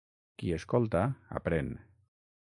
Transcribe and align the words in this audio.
Qui 0.43 0.47
escolta 0.55 1.03
aprèn. 1.41 1.69